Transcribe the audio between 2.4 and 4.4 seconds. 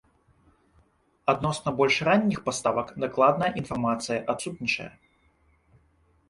паставак дакладная інфармацыя